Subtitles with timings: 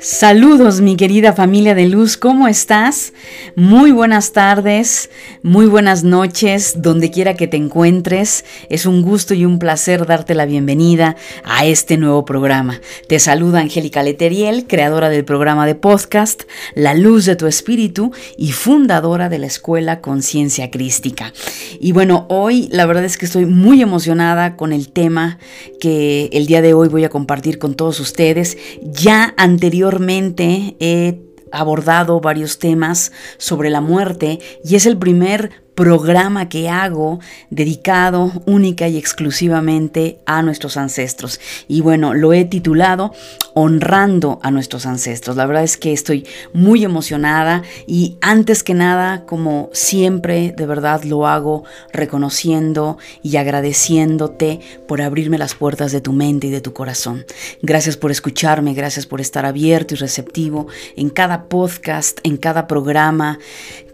[0.00, 3.12] Saludos mi querida familia de luz, ¿cómo estás?
[3.56, 5.10] Muy buenas tardes,
[5.42, 8.44] muy buenas noches, donde quiera que te encuentres.
[8.70, 12.80] Es un gusto y un placer darte la bienvenida a este nuevo programa.
[13.08, 16.44] Te saluda Angélica Leteriel, creadora del programa de podcast
[16.76, 21.32] La Luz de tu Espíritu y fundadora de la Escuela Conciencia Crística.
[21.80, 25.40] Y bueno, hoy la verdad es que estoy muy emocionada con el tema
[25.80, 28.56] que el día de hoy voy a compartir con todos ustedes.
[28.80, 36.48] Ya anterior anteriormente he abordado varios temas sobre la muerte y es el primer programa
[36.48, 41.38] que hago dedicado única y exclusivamente a nuestros ancestros.
[41.68, 43.12] Y bueno, lo he titulado
[43.54, 45.36] Honrando a nuestros ancestros.
[45.36, 51.04] La verdad es que estoy muy emocionada y antes que nada, como siempre, de verdad
[51.04, 51.62] lo hago
[51.92, 57.24] reconociendo y agradeciéndote por abrirme las puertas de tu mente y de tu corazón.
[57.62, 63.38] Gracias por escucharme, gracias por estar abierto y receptivo en cada podcast, en cada programa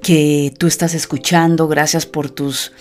[0.05, 1.66] que tú estás escuchando.
[1.66, 2.72] Gracias por tus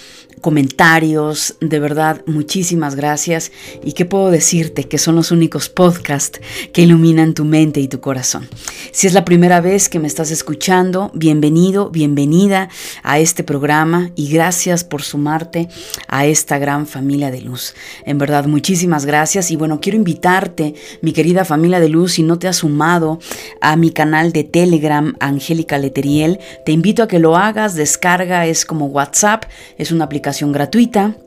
[0.44, 3.52] comentarios, de verdad, muchísimas gracias.
[3.81, 4.83] ¿Y qué puedo decirte?
[4.83, 6.41] Que son los únicos podcasts
[6.73, 8.49] que iluminan tu mente y tu corazón.
[8.91, 12.67] Si es la primera vez que me estás escuchando, bienvenido, bienvenida
[13.03, 15.69] a este programa y gracias por sumarte
[16.09, 17.73] a esta gran familia de luz.
[18.05, 22.38] En verdad, muchísimas gracias y bueno, quiero invitarte, mi querida familia de luz, si no
[22.38, 23.17] te has sumado
[23.61, 28.66] a mi canal de Telegram, Angélica Leteriel, te invito a que lo hagas, descarga, es
[28.66, 29.45] como WhatsApp,
[29.77, 31.17] es una aplicación gratuita.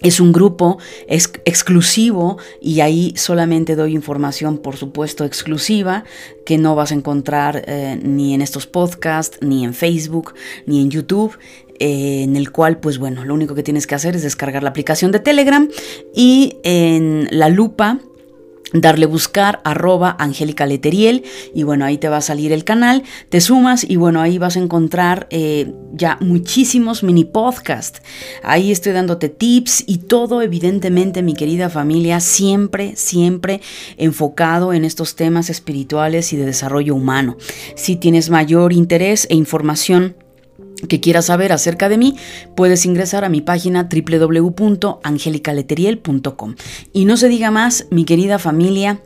[0.00, 0.78] Es un grupo
[1.08, 6.04] exclusivo y ahí solamente doy información, por supuesto, exclusiva
[6.46, 10.34] que no vas a encontrar eh, ni en estos podcasts, ni en Facebook,
[10.66, 11.36] ni en YouTube.
[11.80, 14.70] Eh, en el cual, pues bueno, lo único que tienes que hacer es descargar la
[14.70, 15.68] aplicación de Telegram
[16.12, 18.00] y en la lupa
[18.72, 21.24] darle buscar arroba Angélica Leteriel
[21.54, 24.56] y bueno ahí te va a salir el canal te sumas y bueno ahí vas
[24.56, 27.98] a encontrar eh, ya muchísimos mini podcast.
[28.42, 33.60] Ahí estoy dándote tips y todo evidentemente mi querida familia siempre siempre
[33.96, 37.36] enfocado en estos temas espirituales y de desarrollo humano.
[37.74, 40.16] Si tienes mayor interés e información
[40.86, 42.14] que quieras saber acerca de mí,
[42.54, 46.54] puedes ingresar a mi página www.angelicaleteriel.com.
[46.92, 49.00] Y no se diga más, mi querida familia,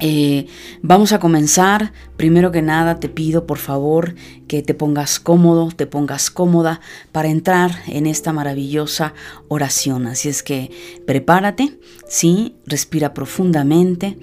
[0.00, 0.46] eh,
[0.80, 1.92] vamos a comenzar.
[2.16, 4.14] Primero que nada te pido por favor
[4.46, 6.80] que te pongas cómodo, te pongas cómoda
[7.12, 9.14] para entrar en esta maravillosa
[9.48, 10.06] oración.
[10.06, 10.70] Así es que
[11.06, 11.78] prepárate,
[12.08, 14.18] sí, respira profundamente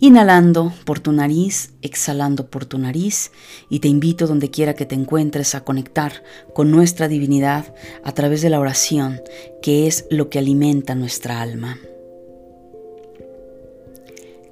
[0.00, 3.30] Inhalando por tu nariz, exhalando por tu nariz,
[3.70, 6.22] y te invito donde quiera que te encuentres a conectar
[6.52, 9.20] con nuestra divinidad a través de la oración,
[9.62, 11.78] que es lo que alimenta nuestra alma.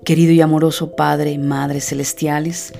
[0.05, 2.73] Querido y amoroso Padre, Madre Celestiales,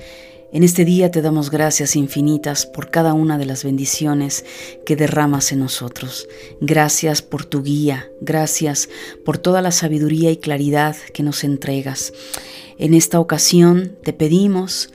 [0.53, 4.45] en este día te damos gracias infinitas por cada una de las bendiciones
[4.85, 6.27] que derramas en nosotros.
[6.61, 8.87] Gracias por tu guía, gracias
[9.25, 12.13] por toda la sabiduría y claridad que nos entregas.
[12.77, 14.91] En esta ocasión te pedimos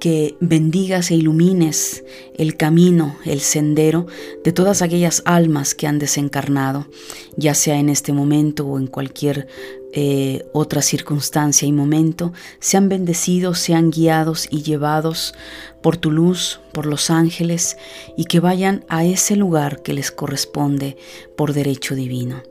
[0.00, 4.06] que bendigas e ilumines el camino, el sendero
[4.42, 6.88] de todas aquellas almas que han desencarnado,
[7.36, 9.46] ya sea en este momento o en cualquier
[9.92, 15.34] eh, otra circunstancia y momento, sean bendecidos, sean guiados y llevados
[15.82, 17.76] por tu luz, por los ángeles,
[18.16, 20.96] y que vayan a ese lugar que les corresponde
[21.36, 22.42] por derecho divino.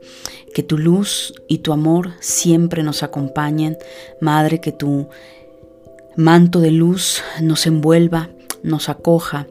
[0.54, 3.76] Que tu luz y tu amor siempre nos acompañen,
[4.20, 5.08] Madre, que tu
[6.20, 8.30] manto de luz nos envuelva,
[8.62, 9.48] nos acoja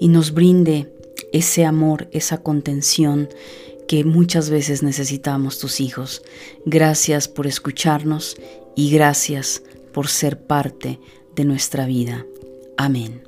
[0.00, 0.92] y nos brinde
[1.32, 3.28] ese amor, esa contención
[3.86, 6.22] que muchas veces necesitamos tus hijos.
[6.66, 8.36] Gracias por escucharnos
[8.76, 9.62] y gracias
[9.92, 10.98] por ser parte
[11.34, 12.26] de nuestra vida.
[12.76, 13.22] Amén.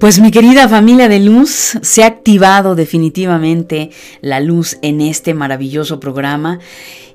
[0.00, 3.90] Pues mi querida familia de luz, se ha activado definitivamente
[4.20, 6.58] la luz en este maravilloso programa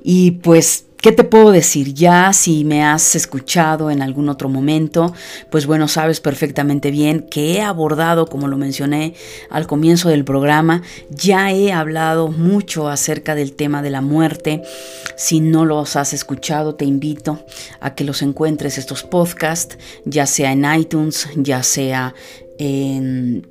[0.03, 1.95] y pues ¿Qué te puedo decir?
[1.95, 5.15] Ya si me has escuchado en algún otro momento,
[5.50, 9.15] pues bueno, sabes perfectamente bien que he abordado, como lo mencioné
[9.50, 14.62] al comienzo del programa, ya he hablado mucho acerca del tema de la muerte.
[15.18, 17.44] Si no los has escuchado, te invito
[17.80, 22.13] a que los encuentres estos podcasts, ya sea en iTunes, ya sea
[22.59, 23.50] en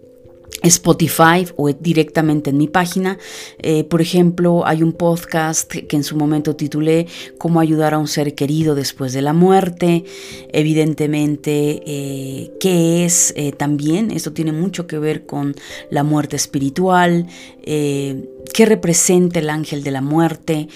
[0.62, 3.18] Spotify o directamente en mi página.
[3.58, 7.06] Eh, por ejemplo, hay un podcast que en su momento titulé
[7.38, 10.04] Cómo ayudar a un ser querido después de la muerte.
[10.52, 14.10] Evidentemente, eh, ¿qué es eh, también?
[14.10, 15.54] Esto tiene mucho que ver con
[15.90, 17.26] la muerte espiritual.
[17.64, 20.68] ¿Qué representa el ángel de la muerte?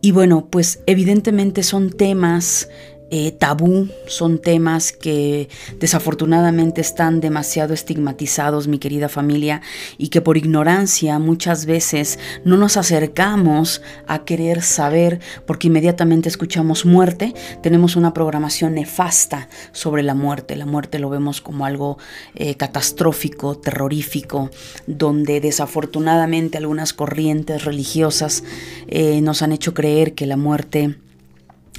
[0.00, 2.68] Y bueno, pues evidentemente son temas
[3.14, 9.60] eh, tabú, son temas que desafortunadamente están demasiado estigmatizados, mi querida familia,
[9.98, 16.86] y que por ignorancia muchas veces no nos acercamos a querer saber porque inmediatamente escuchamos
[16.86, 20.56] muerte, tenemos una programación nefasta sobre la muerte.
[20.56, 21.98] La muerte lo vemos como algo
[22.34, 24.48] eh, catastrófico, terrorífico,
[24.86, 28.42] donde desafortunadamente algunas corrientes religiosas
[28.88, 30.96] eh, nos han hecho creer que la muerte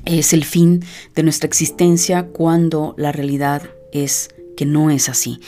[0.05, 0.83] es el fin
[1.15, 5.39] de nuestra existencia cuando la realidad es que no es así.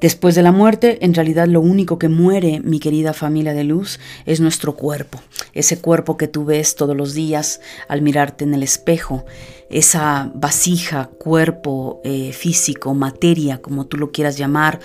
[0.00, 3.98] Después de la muerte, en realidad lo único que muere, mi querida familia de luz,
[4.26, 5.18] es nuestro cuerpo.
[5.54, 9.24] Ese cuerpo que tú ves todos los días al mirarte en el espejo.
[9.70, 14.78] Esa vasija, cuerpo eh, físico, materia, como tú lo quieras llamar,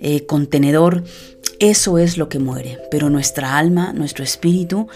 [0.00, 1.04] eh, contenedor
[1.70, 4.86] eso es lo que muere, pero nuestra alma, nuestro espíritu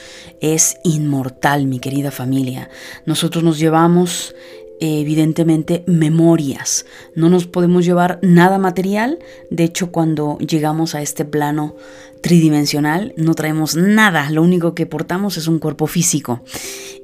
[0.41, 2.69] es inmortal, mi querida familia.
[3.07, 4.35] Nosotros nos llevamos
[4.81, 6.85] evidentemente memorias.
[7.15, 9.19] No nos podemos llevar nada material.
[9.51, 11.75] De hecho, cuando llegamos a este plano
[12.21, 14.31] tridimensional, no traemos nada.
[14.31, 16.43] Lo único que portamos es un cuerpo físico.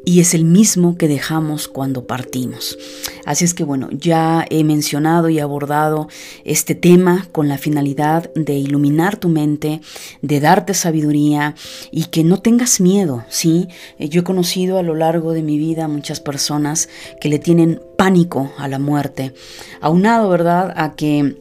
[0.05, 2.79] Y es el mismo que dejamos cuando partimos.
[3.25, 6.09] Así es que bueno, ya he mencionado y abordado
[6.45, 9.81] este tema con la finalidad de iluminar tu mente,
[10.21, 11.55] de darte sabiduría
[11.91, 13.69] y que no tengas miedo, ¿sí?
[13.99, 16.89] Yo he conocido a lo largo de mi vida muchas personas
[17.21, 19.33] que le tienen pánico a la muerte,
[19.81, 21.37] aunado, ¿verdad?, a que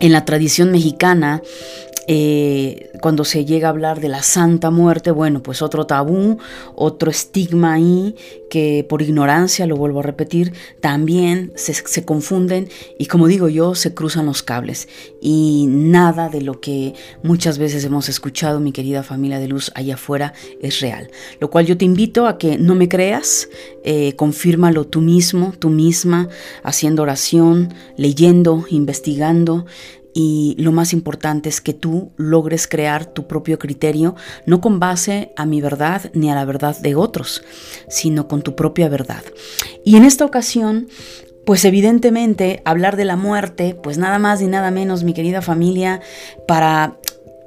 [0.00, 1.42] en la tradición mexicana
[2.10, 6.38] eh, cuando se llega a hablar de la santa muerte, bueno, pues otro tabú,
[6.74, 8.16] otro estigma ahí
[8.48, 13.74] que por ignorancia, lo vuelvo a repetir, también se, se, confunden y como digo yo,
[13.74, 14.88] se cruzan los cables.
[15.20, 19.94] Y nada de lo que muchas veces hemos escuchado, mi querida familia de luz, allá
[19.94, 20.32] afuera,
[20.62, 21.10] es real.
[21.40, 23.50] Lo cual yo te invito a que no me creas,
[23.84, 26.30] eh, confírmalo tú mismo, tú misma,
[26.62, 29.66] haciendo oración, leyendo, investigando
[30.20, 34.16] y lo más importante es que tú logres crear tu propio criterio,
[34.46, 37.44] no con base a mi verdad ni a la verdad de otros,
[37.88, 39.22] sino con tu propia verdad.
[39.84, 40.88] Y en esta ocasión
[41.46, 46.00] pues evidentemente hablar de la muerte, pues nada más ni nada menos, mi querida familia,
[46.48, 46.98] para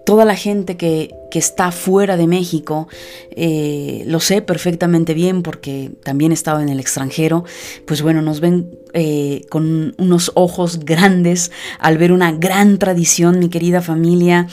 [0.06, 2.90] toda la gente que, está fuera de México,
[3.32, 7.46] eh, lo sé perfectamente bien porque también he estado en el extranjero,
[7.86, 13.50] pues bueno, nos ven eh, con unos ojos grandes al ver una gran tradición, mi
[13.50, 14.48] querida familia,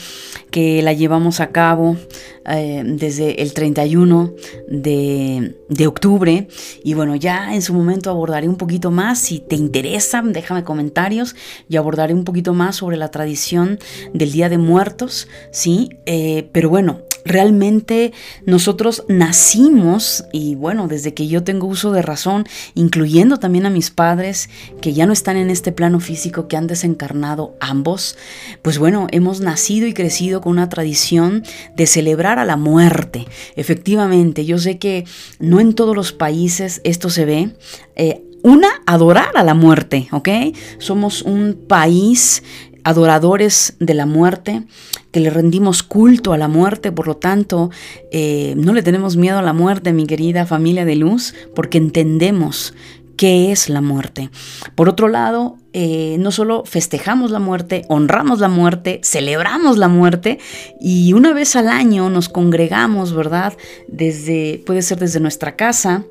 [0.51, 1.97] que la llevamos a cabo
[2.45, 4.33] eh, desde el 31
[4.67, 6.47] de, de, octubre.
[6.83, 9.19] Y bueno, ya en su momento abordaré un poquito más.
[9.19, 11.35] Si te interesa, déjame comentarios
[11.67, 13.77] y abordaré un poquito más sobre la tradición
[14.13, 15.89] del Día de Muertos, ¿sí?
[16.05, 18.13] Eh, pero bueno, realmente
[18.45, 22.45] nosotros nacimos y bueno, desde que yo tengo uso de razón,
[22.75, 24.49] incluyendo también a mis padres
[24.81, 28.17] que ya no están en este plano físico, que han desencarnado ambos,
[28.61, 31.43] pues bueno, hemos nacido y crecido con una tradición
[31.75, 33.27] de celebrar a la muerte.
[33.55, 35.05] Efectivamente, yo sé que
[35.39, 37.53] no en todos los países esto se ve.
[37.95, 40.29] Eh, una, adorar a la muerte, ¿ok?
[40.77, 42.41] Somos un país
[42.83, 44.63] adoradores de la muerte,
[45.11, 47.71] que le rendimos culto a la muerte, por lo tanto,
[48.11, 52.73] eh, no le tenemos miedo a la muerte, mi querida familia de luz, porque entendemos
[53.19, 54.29] qué es la muerte.
[54.75, 60.39] Por otro lado, eh, no solo festejamos la muerte, honramos la muerte, celebramos la muerte
[60.79, 63.57] y una vez al año nos congregamos, ¿verdad?
[63.89, 66.05] Desde, puede ser desde nuestra casa,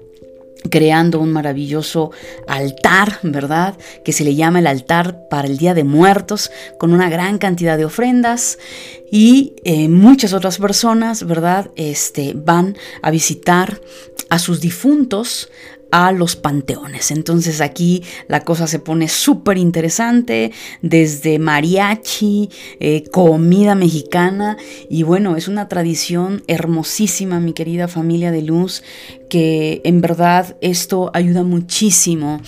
[0.71, 2.11] creando un maravilloso
[2.47, 3.77] altar, ¿verdad?
[4.05, 7.77] Que se le llama el altar para el Día de Muertos, con una gran cantidad
[7.77, 8.59] de ofrendas
[9.11, 11.71] y eh, muchas otras personas, ¿verdad?
[11.77, 13.81] Este, van a visitar
[14.29, 15.49] a sus difuntos,
[15.91, 17.11] a los panteones.
[17.11, 22.51] Entonces aquí la cosa se pone súper interesante, desde mariachi,
[22.81, 24.57] eh, comida mexicana
[24.89, 28.83] y bueno, es una tradición hermosísima, mi querida familia de luz,
[29.29, 32.41] que en verdad esto ayuda muchísimo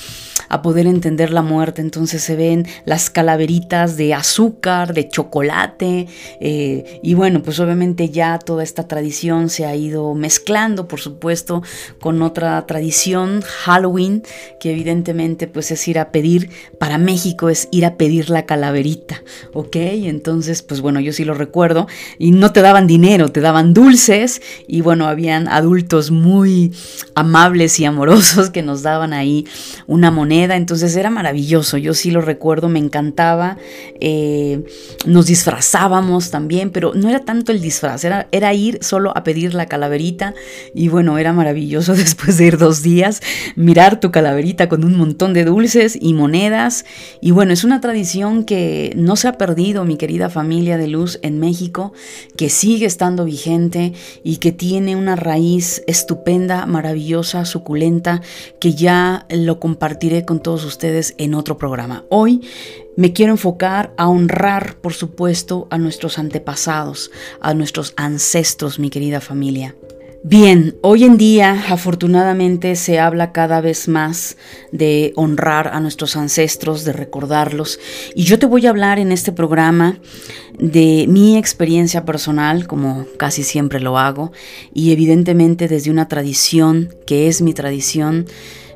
[0.51, 1.81] a poder entender la muerte.
[1.81, 6.09] Entonces se ven las calaveritas de azúcar, de chocolate,
[6.41, 11.63] eh, y bueno, pues obviamente ya toda esta tradición se ha ido mezclando, por supuesto,
[12.01, 14.25] con otra tradición, Halloween,
[14.59, 19.23] que evidentemente pues es ir a pedir, para México es ir a pedir la calaverita,
[19.55, 19.77] ¿ok?
[19.77, 21.87] Entonces, pues bueno, yo sí lo recuerdo,
[22.19, 26.70] y no te daban dinero, te daban dulces, y bueno, habían adultos muy
[27.15, 29.47] amables y amorosos que nos daban ahí
[29.87, 30.57] una moneda.
[30.57, 33.59] Entonces era maravilloso, yo sí lo recuerdo, me encantaba,
[34.01, 34.65] eh,
[35.07, 39.55] nos disfrazábamos también, pero no era tanto el disfraz, era, era ir solo a pedir
[39.55, 40.35] la calaverita
[40.75, 43.21] y bueno, era maravilloso después de ir dos días,
[43.57, 46.85] mirar tu calaverita con un montón de dulces y monedas.
[47.21, 51.19] Y bueno, es una tradición que no se ha perdido, mi querida familia de luz
[51.23, 51.93] en México,
[52.37, 58.23] que sigue estando vigente y que tiene una raíz estupenda, maravillosa, suculenta,
[58.61, 62.05] que ya lo compartiré con todos ustedes en otro programa.
[62.09, 62.41] Hoy
[62.97, 69.21] me quiero enfocar a honrar, por supuesto, a nuestros antepasados, a nuestros ancestros, mi querida
[69.21, 69.75] familia.
[70.23, 74.37] Bien, hoy en día afortunadamente se habla cada vez más
[74.71, 77.81] de honrar a nuestros ancestros, de recordarlos.
[78.15, 79.99] Y yo te voy a hablar en este programa
[80.59, 84.31] de mi experiencia personal, como casi siempre lo hago,
[84.75, 88.27] y evidentemente desde una tradición que es mi tradición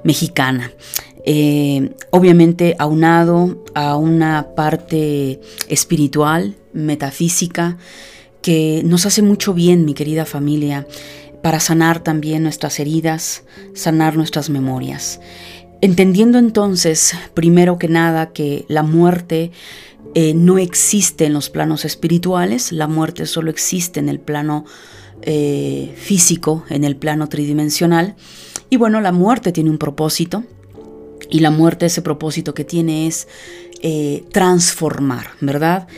[0.02, 0.72] mexicana.
[1.26, 7.76] Eh, obviamente aunado a una parte espiritual, metafísica,
[8.40, 10.86] que nos hace mucho bien, mi querida familia,
[11.44, 15.20] para sanar también nuestras heridas, sanar nuestras memorias.
[15.82, 19.52] Entendiendo entonces, primero que nada, que la muerte
[20.14, 24.64] eh, no existe en los planos espirituales, la muerte solo existe en el plano
[25.20, 28.16] eh, físico, en el plano tridimensional.
[28.70, 30.44] Y bueno, la muerte tiene un propósito,
[31.28, 33.28] y la muerte, ese propósito que tiene es
[33.82, 35.88] eh, transformar, ¿verdad?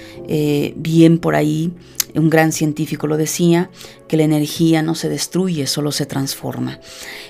[0.75, 1.73] Bien por ahí,
[2.16, 3.70] un gran científico lo decía,
[4.08, 6.80] que la energía no se destruye, solo se transforma.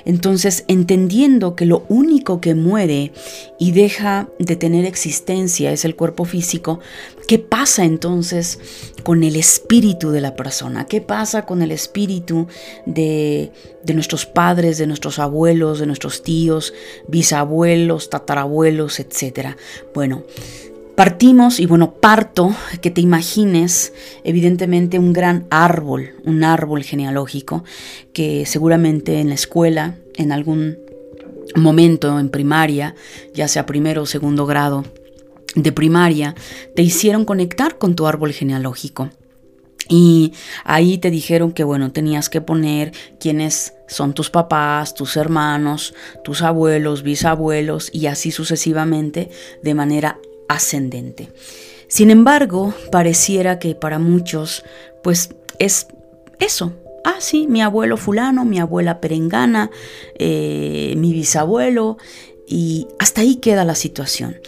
[0.05, 3.13] Entonces, entendiendo que lo único que muere
[3.59, 6.81] y deja de tener existencia es el cuerpo físico,
[7.27, 8.61] ¿qué pasa entonces
[9.03, 10.87] con el espíritu de la persona?
[10.87, 12.47] ¿Qué pasa con el espíritu
[12.85, 13.53] de,
[13.93, 16.75] nuestros padres, de nuestros abuelos, de nuestros tíos,
[17.09, 19.57] bisabuelos, tatarabuelos, etcétera?
[19.95, 20.25] Bueno,
[20.97, 23.93] Partimos, y bueno, parto, que te imagines,
[24.25, 27.65] evidentemente, un gran árbol, un árbol genealógico,
[28.15, 30.79] que seguramente en la escuela, en algún
[31.55, 32.95] momento en primaria,
[33.35, 34.85] ya sea primero o segundo grado
[35.55, 36.35] de primaria,
[36.75, 39.11] te hicieron conectar con tu árbol genealógico.
[39.91, 40.33] Y
[40.65, 46.41] ahí te dijeron que, bueno, tenías que poner quiénes son tus papás, tus hermanos, tus
[46.41, 49.29] abuelos, bisabuelos y así sucesivamente
[49.63, 51.31] de manera ascendente.
[51.89, 54.65] Sin embargo, pareciera que para muchos,
[55.03, 55.87] pues es
[56.39, 56.73] eso.
[57.05, 59.71] Ah, sí, mi abuelo fulano, mi abuela perengana,
[60.19, 61.99] eh, mi bisabuelo,
[62.49, 64.41] y hasta ahí queda la situación.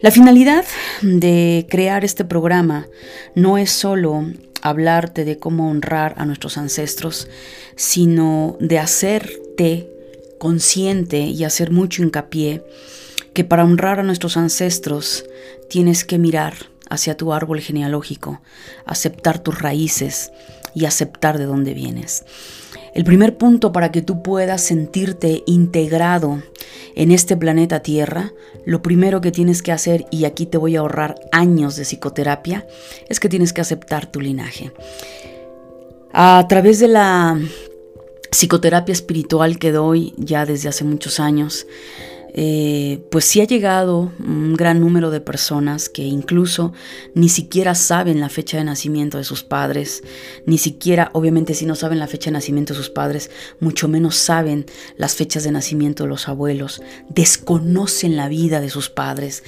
[0.00, 0.64] La finalidad
[1.02, 2.88] de crear este programa
[3.34, 4.24] no es solo
[4.62, 7.28] hablarte de cómo honrar a nuestros ancestros,
[7.76, 9.90] sino de hacerte
[10.38, 12.62] consciente y hacer mucho hincapié
[13.40, 15.24] que para honrar a nuestros ancestros
[15.70, 16.52] tienes que mirar
[16.90, 18.42] hacia tu árbol genealógico,
[18.84, 20.30] aceptar tus raíces
[20.74, 22.26] y aceptar de dónde vienes.
[22.94, 26.42] El primer punto para que tú puedas sentirte integrado
[26.94, 28.30] en este planeta Tierra,
[28.66, 32.66] lo primero que tienes que hacer, y aquí te voy a ahorrar años de psicoterapia,
[33.08, 34.70] es que tienes que aceptar tu linaje.
[36.12, 37.40] A través de la
[38.30, 41.66] psicoterapia espiritual que doy ya desde hace muchos años,
[42.34, 46.72] eh, pues sí ha llegado un gran número de personas que incluso
[47.14, 50.02] ni siquiera saben la fecha de nacimiento de sus padres,
[50.46, 54.16] ni siquiera, obviamente si no saben la fecha de nacimiento de sus padres, mucho menos
[54.16, 59.42] saben las fechas de nacimiento de los abuelos, desconocen la vida de sus padres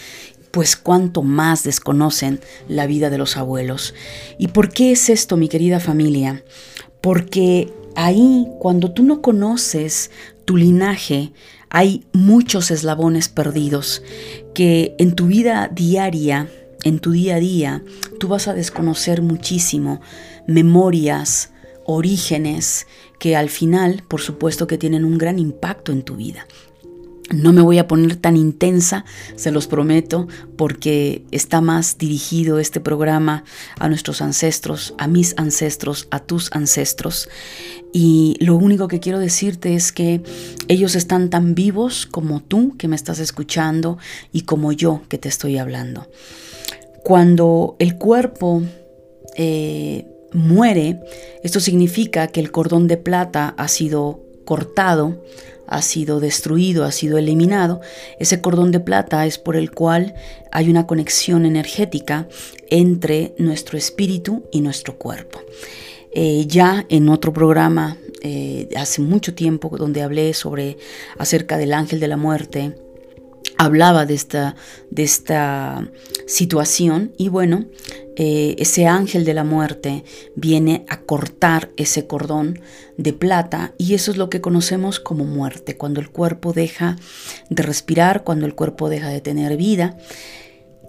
[0.50, 3.94] pues cuánto más desconocen la vida de los abuelos.
[4.38, 6.44] ¿Y por qué es esto, mi querida familia?
[7.00, 10.10] Porque ahí, cuando tú no conoces
[10.44, 11.32] tu linaje,
[11.74, 14.02] hay muchos eslabones perdidos
[14.54, 16.50] que en tu vida diaria,
[16.84, 17.82] en tu día a día,
[18.20, 20.02] tú vas a desconocer muchísimo
[20.46, 21.50] memorias,
[21.86, 22.86] orígenes
[23.18, 26.46] que al final, por supuesto que tienen un gran impacto en tu vida.
[27.32, 29.04] No me voy a poner tan intensa,
[29.36, 33.44] se los prometo, porque está más dirigido este programa
[33.78, 37.28] a nuestros ancestros, a mis ancestros, a tus ancestros.
[37.92, 40.22] Y lo único que quiero decirte es que
[40.68, 43.98] ellos están tan vivos como tú que me estás escuchando
[44.32, 46.08] y como yo que te estoy hablando.
[47.02, 48.62] Cuando el cuerpo
[49.36, 51.00] eh, muere,
[51.42, 55.22] esto significa que el cordón de plata ha sido cortado,
[55.72, 57.80] ha sido destruido, ha sido eliminado,
[58.18, 60.14] ese cordón de plata es por el cual
[60.50, 62.28] hay una conexión energética
[62.68, 65.40] entre nuestro espíritu y nuestro cuerpo.
[66.12, 70.76] Eh, ya en otro programa eh, hace mucho tiempo donde hablé sobre
[71.16, 72.74] acerca del ángel de la muerte,
[73.64, 74.57] hablaba de esta,
[74.90, 75.88] de esta
[76.26, 77.66] situación y bueno,
[78.16, 80.04] eh, ese ángel de la muerte
[80.35, 82.61] viene a cortar ese cordón
[82.97, 86.97] de plata y eso es lo que conocemos como muerte, cuando el cuerpo deja
[87.50, 89.97] de respirar, cuando el cuerpo deja de tener vida.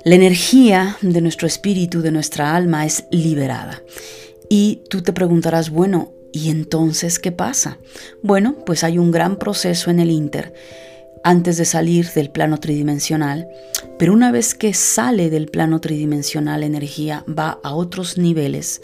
[0.04, 3.82] La energía de nuestro espíritu, de nuestra alma es liberada.
[4.50, 7.78] Y tú te preguntarás, bueno, ¿y entonces qué pasa?
[8.22, 10.54] Bueno, pues hay un gran proceso en el Inter
[11.24, 13.48] antes de salir del plano tridimensional,
[13.98, 18.82] pero una vez que sale del plano tridimensional la energía va a otros niveles,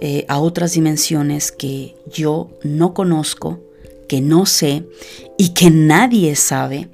[0.00, 3.60] eh, a otras dimensiones que yo no conozco,
[4.08, 4.84] que no sé
[5.38, 6.88] y que nadie sabe.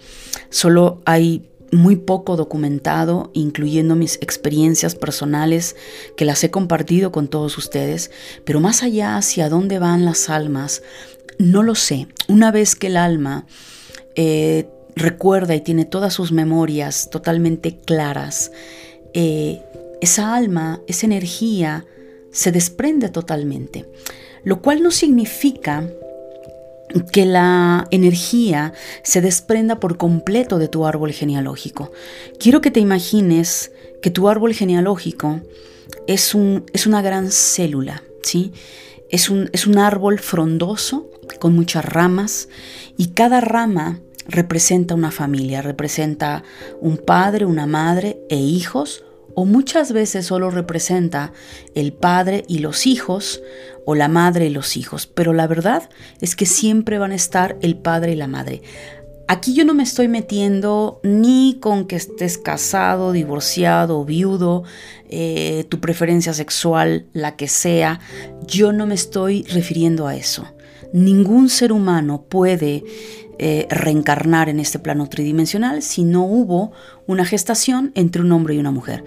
[0.51, 5.77] Solo hay muy poco documentado, incluyendo mis experiencias personales
[6.17, 8.11] que las he compartido con todos ustedes,
[8.45, 10.83] pero más allá hacia dónde van las almas,
[11.39, 12.09] no lo sé.
[12.27, 13.47] Una vez que el alma
[14.15, 18.53] eh, recuerda y tiene todas sus memorias totalmente claras,
[19.15, 19.63] eh,
[20.01, 21.87] esa alma, esa energía
[22.31, 23.89] se desprende totalmente,
[24.45, 25.89] lo cual no significa
[27.13, 31.93] que la energía se desprenda por completo de tu árbol genealógico.
[32.39, 35.41] Quiero que te imagines que tu árbol genealógico
[36.07, 38.53] es, un, es una gran célula, ¿sí?
[39.11, 42.49] Es un, es un árbol frondoso con muchas ramas
[42.97, 46.45] y cada rama representa una familia, representa
[46.81, 49.05] un padre, una madre e hijos,
[49.35, 51.33] o muchas veces solo representa
[51.75, 53.43] el padre y los hijos,
[53.87, 55.89] o la madre y los hijos, pero la verdad
[56.21, 58.63] es que siempre van a estar el padre y la madre.
[59.31, 64.65] Aquí yo no me estoy metiendo ni con que estés casado, divorciado, viudo,
[65.09, 68.01] eh, tu preferencia sexual, la que sea.
[68.47, 70.47] Yo no me estoy refiriendo a eso.
[70.95, 72.85] Ningún ser humano puede
[73.39, 76.73] eh, reencarnar en este plano tridimensional si no hubo
[77.07, 79.05] una gestación entre un hombre y una mujer.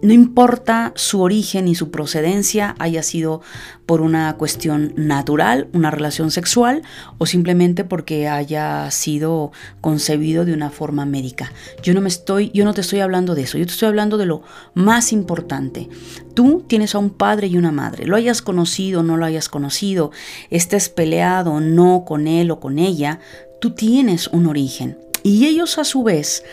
[0.00, 3.40] No importa su origen y su procedencia, haya sido
[3.84, 6.82] por una cuestión natural, una relación sexual
[7.18, 9.50] o simplemente porque haya sido
[9.80, 11.52] concebido de una forma médica.
[11.82, 14.18] Yo no me estoy, yo no te estoy hablando de eso, yo te estoy hablando
[14.18, 15.88] de lo más importante.
[16.32, 19.48] Tú tienes a un padre y una madre, lo hayas conocido o no lo hayas
[19.48, 20.12] conocido,
[20.50, 23.18] estés peleado o no con él o con ella,
[23.60, 24.98] tú tienes un origen.
[25.22, 26.44] Y ellos a su vez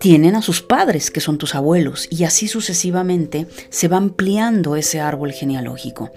[0.00, 5.00] tienen a sus padres, que son tus abuelos, y así sucesivamente se va ampliando ese
[5.00, 6.10] árbol genealógico.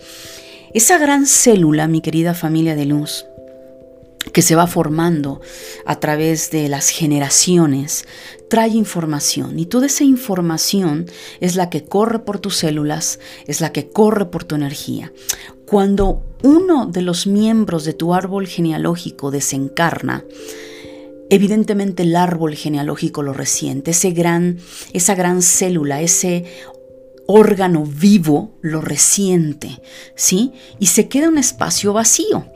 [0.74, 3.26] Esa gran célula, mi querida familia de luz,
[4.34, 5.42] que se va formando
[5.86, 8.06] a través de las generaciones,
[8.50, 11.08] trae información y toda esa información
[11.40, 15.12] es la que corre por tus células, es la que corre por tu energía.
[15.72, 20.26] Cuando uno de los miembros de tu árbol genealógico desencarna,
[21.30, 24.58] evidentemente el árbol genealógico lo resiente, ese gran,
[24.92, 26.44] esa gran célula, ese
[27.26, 29.82] órgano vivo lo resiente,
[30.14, 30.52] ¿sí?
[30.78, 32.48] Y se queda un espacio vacío.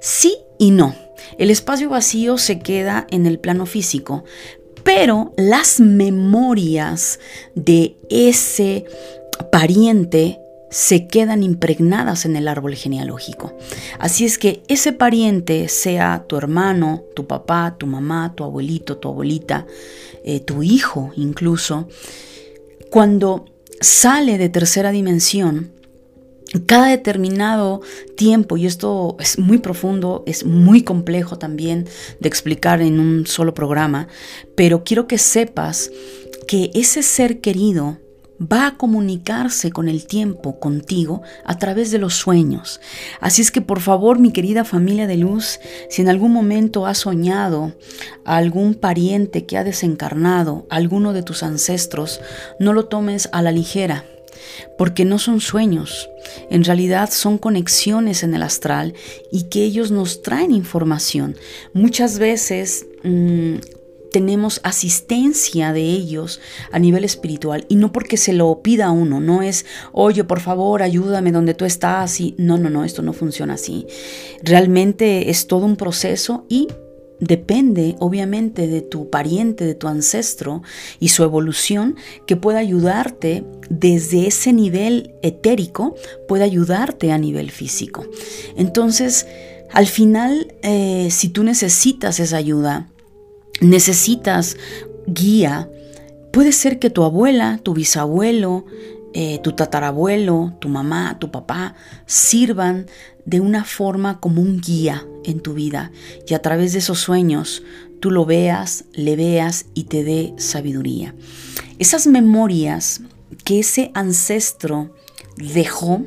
[0.00, 0.96] Sí y no.
[1.38, 4.24] El espacio vacío se queda en el plano físico,
[4.82, 7.20] pero las memorias
[7.54, 8.84] de ese
[9.52, 10.40] pariente
[10.74, 13.56] se quedan impregnadas en el árbol genealógico.
[14.00, 19.08] Así es que ese pariente, sea tu hermano, tu papá, tu mamá, tu abuelito, tu
[19.08, 19.68] abuelita,
[20.24, 21.86] eh, tu hijo incluso,
[22.90, 23.44] cuando
[23.80, 25.70] sale de tercera dimensión,
[26.66, 27.80] cada determinado
[28.16, 31.86] tiempo, y esto es muy profundo, es muy complejo también
[32.18, 34.08] de explicar en un solo programa,
[34.56, 35.92] pero quiero que sepas
[36.48, 37.98] que ese ser querido
[38.40, 42.80] va a comunicarse con el tiempo contigo a través de los sueños.
[43.20, 46.98] Así es que por favor, mi querida familia de luz, si en algún momento has
[46.98, 47.74] soñado
[48.24, 52.20] a algún pariente que ha desencarnado, alguno de tus ancestros,
[52.58, 54.04] no lo tomes a la ligera.
[54.76, 56.10] Porque no son sueños,
[56.50, 58.94] en realidad son conexiones en el astral
[59.32, 61.36] y que ellos nos traen información.
[61.72, 63.54] Muchas veces mm,
[64.14, 69.42] tenemos asistencia de ellos a nivel espiritual y no porque se lo pida uno, no
[69.42, 73.54] es, oye, por favor, ayúdame donde tú estás y no, no, no, esto no funciona
[73.54, 73.88] así.
[74.40, 76.68] Realmente es todo un proceso y
[77.18, 80.62] depende obviamente de tu pariente, de tu ancestro
[81.00, 85.96] y su evolución que pueda ayudarte desde ese nivel etérico,
[86.28, 88.06] puede ayudarte a nivel físico.
[88.56, 89.26] Entonces,
[89.72, 92.93] al final, eh, si tú necesitas esa ayuda,
[93.60, 94.56] necesitas
[95.06, 95.68] guía,
[96.32, 98.64] puede ser que tu abuela, tu bisabuelo,
[99.12, 102.86] eh, tu tatarabuelo, tu mamá, tu papá sirvan
[103.24, 105.92] de una forma como un guía en tu vida
[106.26, 107.62] y a través de esos sueños
[108.00, 111.14] tú lo veas, le veas y te dé sabiduría.
[111.78, 113.02] Esas memorias
[113.44, 114.94] que ese ancestro
[115.36, 116.02] dejó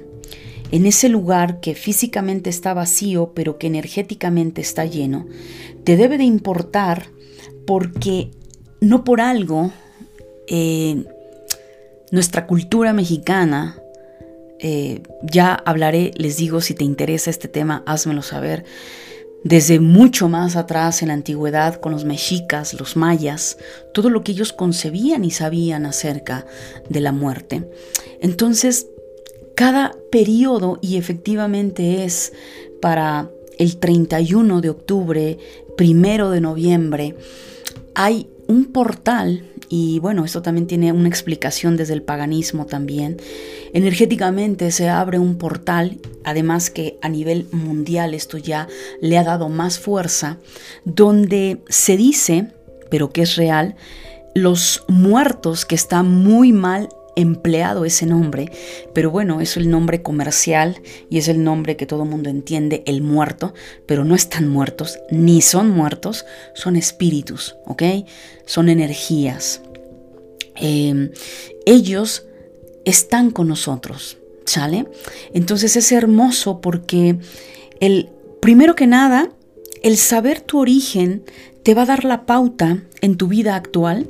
[0.71, 5.27] en ese lugar que físicamente está vacío pero que energéticamente está lleno,
[5.85, 7.07] te debe de importar
[7.67, 8.31] porque
[8.81, 9.71] no por algo
[10.47, 11.03] eh,
[12.09, 13.77] nuestra cultura mexicana,
[14.59, 18.63] eh, ya hablaré, les digo, si te interesa este tema, házmelo saber,
[19.43, 23.57] desde mucho más atrás en la antigüedad con los mexicas, los mayas,
[23.93, 26.47] todo lo que ellos concebían y sabían acerca
[26.89, 27.69] de la muerte.
[28.19, 28.87] Entonces,
[29.55, 32.33] cada periodo, y efectivamente es
[32.81, 35.37] para el 31 de octubre,
[35.75, 37.15] primero de noviembre,
[37.99, 43.17] hay un portal, y bueno, esto también tiene una explicación desde el paganismo también.
[43.73, 48.67] Energéticamente se abre un portal, además que a nivel mundial esto ya
[49.01, 50.37] le ha dado más fuerza,
[50.85, 52.51] donde se dice,
[52.91, 53.75] pero que es real,
[54.35, 58.51] los muertos que están muy mal empleado ese nombre,
[58.93, 63.01] pero bueno, es el nombre comercial y es el nombre que todo mundo entiende, el
[63.01, 63.53] muerto,
[63.85, 67.83] pero no están muertos, ni son muertos, son espíritus, ¿ok?
[68.45, 69.61] Son energías.
[70.55, 71.11] Em,
[71.65, 72.25] ellos
[72.85, 74.87] están con nosotros, ¿sale?
[75.33, 77.17] Entonces es hermoso porque
[77.79, 78.09] el,
[78.41, 79.31] primero que nada,
[79.81, 81.23] el saber tu origen
[81.63, 84.07] te va a dar la pauta en tu vida actual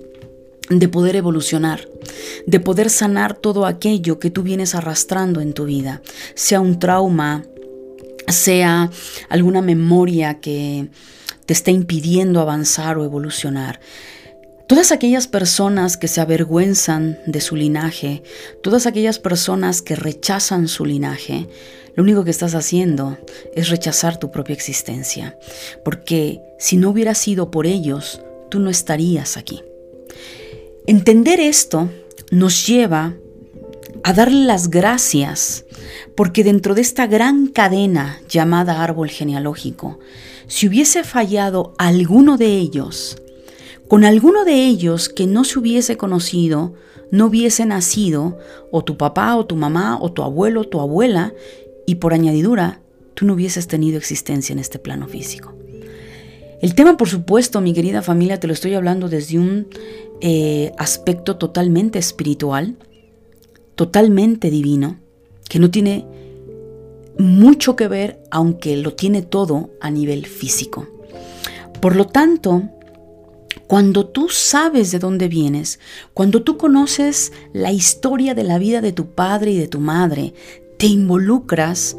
[0.70, 1.88] de poder evolucionar,
[2.46, 6.02] de poder sanar todo aquello que tú vienes arrastrando en tu vida,
[6.36, 7.44] sea un trauma,
[8.28, 8.90] sea
[9.30, 10.90] alguna memoria que
[11.46, 13.80] te está impidiendo avanzar o evolucionar.
[14.68, 18.22] Todas aquellas personas que se avergüenzan de su linaje,
[18.62, 21.48] todas aquellas personas que rechazan su linaje,
[21.96, 23.18] lo único que estás haciendo
[23.56, 25.38] es rechazar tu propia existencia,
[25.86, 29.64] porque si no hubiera sido por ellos, tú no estarías aquí.
[30.88, 31.90] Entender esto
[32.32, 33.14] nos lleva
[34.06, 35.66] a darle las gracias
[36.16, 40.00] porque dentro de esta gran cadena llamada árbol genealógico,
[40.48, 43.22] si hubiese fallado alguno de ellos,
[43.90, 46.74] con alguno de ellos que no se hubiese conocido,
[47.12, 48.38] no hubiese nacido,
[48.72, 51.34] o tu papá, o tu mamá, o tu abuelo, o tu abuela,
[51.86, 52.80] y por añadidura,
[53.14, 55.54] tú no hubieses tenido existencia en este plano físico.
[56.62, 59.68] El tema, por supuesto, mi querida familia, te lo estoy hablando desde un
[60.22, 62.76] eh, aspecto totalmente espiritual,
[63.76, 65.00] totalmente divino,
[65.48, 66.06] que no tiene
[67.20, 70.88] mucho que ver, aunque lo tiene todo a nivel físico.
[71.80, 72.64] Por lo tanto,
[73.68, 75.80] cuando tú sabes de dónde vienes,
[76.16, 80.34] cuando tú conoces la historia de la vida de tu padre y de tu madre,
[80.80, 81.98] te involucras,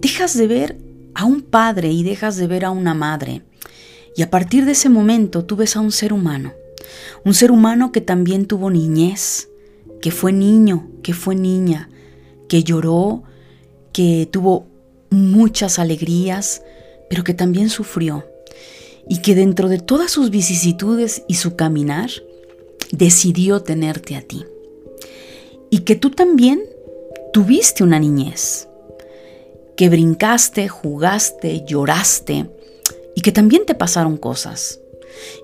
[0.00, 0.78] dejas de ver
[1.14, 3.42] a un padre y dejas de ver a una madre.
[4.16, 6.52] Y a partir de ese momento tú ves a un ser humano,
[7.24, 9.48] un ser humano que también tuvo niñez,
[10.00, 11.88] que fue niño, que fue niña,
[12.48, 13.22] que lloró,
[13.92, 14.66] que tuvo
[15.10, 16.62] muchas alegrías,
[17.08, 18.26] pero que también sufrió.
[19.08, 22.10] Y que dentro de todas sus vicisitudes y su caminar,
[22.92, 24.44] decidió tenerte a ti.
[25.70, 26.62] Y que tú también
[27.32, 28.68] tuviste una niñez,
[29.76, 32.50] que brincaste, jugaste, lloraste,
[33.14, 34.80] y que también te pasaron cosas.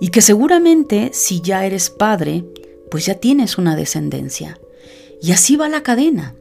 [0.00, 2.44] Y que seguramente si ya eres padre,
[2.90, 4.59] pues ya tienes una descendencia.
[5.20, 6.35] Y así va la cadena.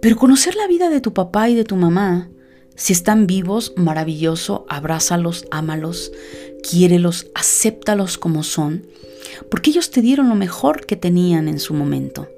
[0.00, 2.30] Pero conocer la vida de tu papá y de tu mamá,
[2.74, 6.10] si están vivos, maravilloso, abrázalos, ámalos,
[6.68, 8.86] quiérelos, acéptalos como son,
[9.50, 12.28] porque ellos te dieron lo mejor que tenían en su momento.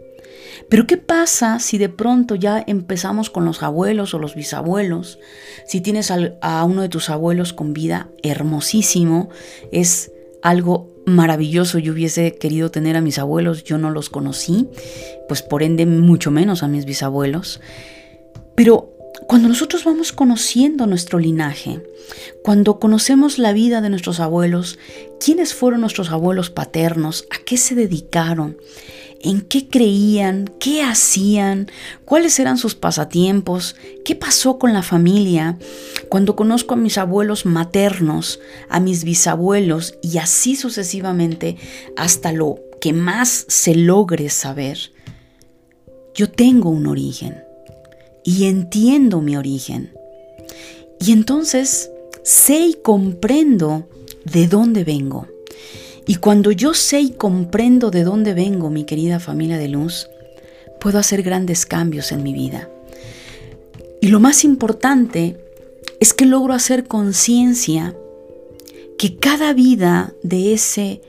[0.68, 5.18] Pero ¿qué pasa si de pronto ya empezamos con los abuelos o los bisabuelos?
[5.66, 9.30] Si tienes a uno de tus abuelos con vida hermosísimo,
[9.72, 10.12] es
[10.42, 11.78] algo maravilloso.
[11.78, 14.68] Yo hubiese querido tener a mis abuelos, yo no los conocí,
[15.28, 17.60] pues por ende mucho menos a mis bisabuelos.
[18.54, 18.90] Pero
[19.26, 21.80] Cuando nosotros vamos conociendo nuestro linaje,
[22.42, 24.78] cuando conocemos la vida de nuestros abuelos,
[25.18, 28.58] quiénes fueron nuestros abuelos paternos, a qué se dedicaron,
[29.24, 31.70] en qué creían, qué hacían,
[32.04, 35.58] cuáles eran sus pasatiempos, qué pasó con la familia,
[36.08, 41.56] cuando conozco a mis abuelos maternos, a mis bisabuelos y así sucesivamente
[41.96, 44.78] hasta lo que más se logre saber,
[46.14, 47.42] yo tengo un origen
[48.24, 49.92] y entiendo mi origen.
[51.00, 51.90] Y entonces
[52.22, 53.88] sé y comprendo
[54.24, 55.33] de dónde vengo.
[56.06, 60.08] Y cuando yo sé y comprendo de dónde vengo, mi querida familia de luz,
[60.80, 62.68] puedo hacer grandes cambios en mi vida.
[64.00, 65.38] Y lo más importante
[66.00, 67.96] es que logro hacer conciencia
[68.98, 71.00] que cada vida de ese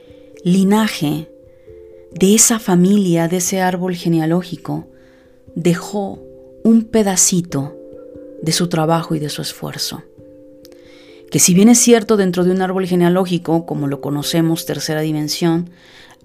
[0.44, 1.30] linaje,
[2.12, 4.88] de esa familia, de ese árbol genealógico,
[5.56, 6.20] dejó
[6.64, 7.76] un pedacito
[8.42, 10.04] de su trabajo y de su esfuerzo
[11.32, 15.70] que si bien es cierto dentro de un árbol genealógico, como lo conocemos, tercera dimensión,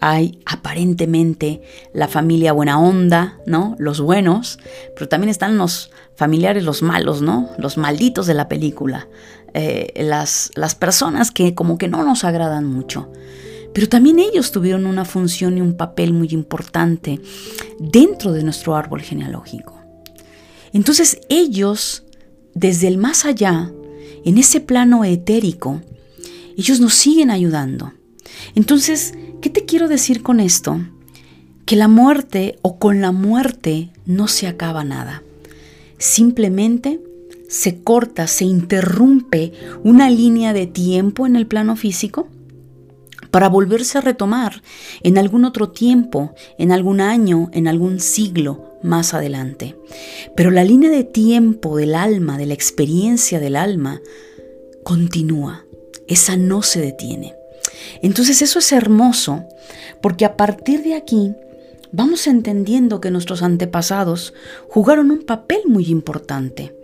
[0.01, 3.77] hay aparentemente la familia buena onda, ¿no?
[3.79, 4.59] Los buenos,
[4.95, 7.51] pero también están los familiares, los malos, ¿no?
[7.59, 9.09] Los malditos de la película,
[9.53, 13.13] eh, las, las personas que como que no nos agradan mucho.
[13.75, 17.21] Pero también ellos tuvieron una función y un papel muy importante
[17.79, 19.79] dentro de nuestro árbol genealógico.
[20.73, 22.05] Entonces ellos,
[22.55, 23.71] desde el más allá,
[24.25, 25.83] en ese plano etérico,
[26.57, 27.93] ellos nos siguen ayudando.
[28.55, 30.81] Entonces, ¿qué te quiero decir con esto?
[31.65, 35.23] Que la muerte o con la muerte no se acaba nada.
[35.99, 37.01] Simplemente
[37.49, 39.53] se corta, se interrumpe
[39.83, 42.29] una línea de tiempo en el plano físico
[43.31, 44.63] para volverse a retomar
[45.03, 49.77] en algún otro tiempo, en algún año, en algún siglo más adelante.
[50.37, 54.01] Pero la línea de tiempo del alma, de la experiencia del alma,
[54.83, 55.65] continúa.
[56.07, 57.35] Esa no se detiene.
[58.03, 59.45] Entonces eso es hermoso
[60.01, 61.35] porque a partir de aquí
[61.93, 64.35] vamos entendiendo que nuestros antepasados
[64.69, 66.75] jugaron un papel muy importante.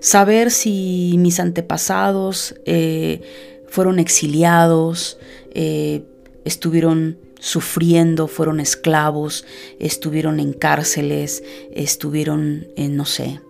[0.00, 3.20] Saber si mis antepasados eh,
[3.68, 5.18] fueron exiliados,
[5.52, 6.04] eh,
[6.44, 9.44] estuvieron sufriendo, fueron esclavos,
[9.78, 13.40] estuvieron en cárceles, estuvieron en, no sé,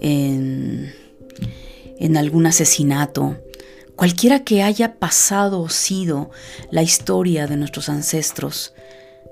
[0.00, 0.92] en,
[1.98, 3.38] en algún asesinato.
[3.96, 6.30] Cualquiera que haya pasado o sido
[6.70, 8.72] la historia de nuestros ancestros,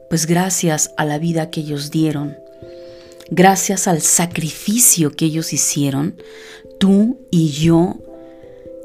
[0.09, 2.37] pues gracias a la vida que ellos dieron,
[3.31, 6.17] gracias al sacrificio que ellos hicieron,
[6.79, 7.97] tú y yo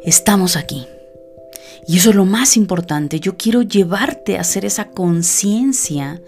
[0.04, 0.88] estamos aquí.
[1.88, 3.20] Y eso es lo más importante.
[3.20, 6.22] Yo quiero llevarte a hacer esa conciencia,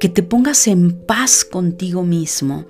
[0.00, 2.66] que te pongas en paz contigo mismo,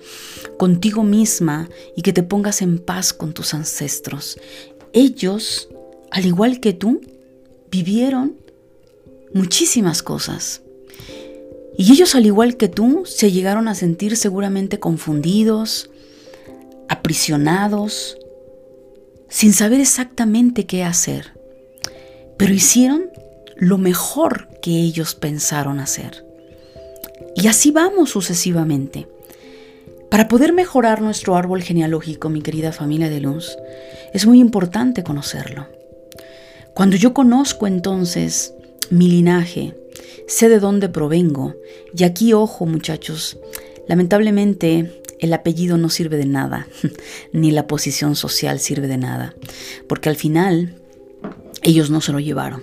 [0.58, 4.38] contigo misma y que te pongas en paz con tus ancestros.
[4.92, 5.68] Ellos,
[6.10, 7.00] al igual que tú,
[7.70, 8.36] vivieron
[9.32, 10.62] muchísimas cosas.
[11.78, 15.90] Y ellos, al igual que tú, se llegaron a sentir seguramente confundidos,
[16.88, 18.18] aprisionados,
[19.28, 21.37] sin saber exactamente qué hacer
[22.38, 23.10] pero hicieron
[23.56, 26.24] lo mejor que ellos pensaron hacer.
[27.36, 29.08] Y así vamos sucesivamente.
[30.10, 33.58] Para poder mejorar nuestro árbol genealógico, mi querida familia de luz,
[34.14, 35.66] es muy importante conocerlo.
[36.72, 38.54] Cuando yo conozco entonces
[38.90, 39.74] mi linaje,
[40.26, 41.56] sé de dónde provengo,
[41.94, 43.38] y aquí ojo muchachos,
[43.86, 46.68] lamentablemente el apellido no sirve de nada,
[47.32, 49.34] ni la posición social sirve de nada,
[49.88, 50.77] porque al final
[51.62, 52.62] ellos no se lo llevaron.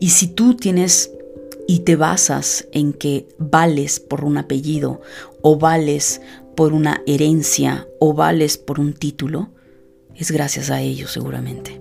[0.00, 1.10] Y si tú tienes
[1.68, 5.00] y te basas en que vales por un apellido
[5.42, 6.20] o vales
[6.56, 9.50] por una herencia o vales por un título,
[10.16, 11.80] es gracias a ellos seguramente.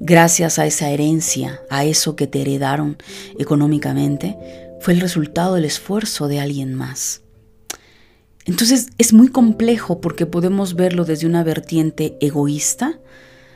[0.00, 2.96] Gracias a esa herencia, a eso que te heredaron
[3.38, 4.36] económicamente,
[4.80, 7.22] fue el resultado del esfuerzo de alguien más.
[8.44, 12.98] Entonces es muy complejo porque podemos verlo desde una vertiente egoísta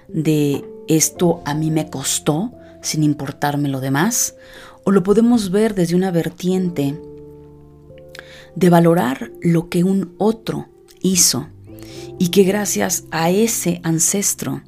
[0.09, 4.35] de esto a mí me costó sin importarme lo demás,
[4.85, 7.01] o lo podemos ver desde una vertiente
[8.55, 10.68] de valorar lo que un otro
[11.01, 11.49] hizo
[12.18, 14.62] y que gracias a ese ancestro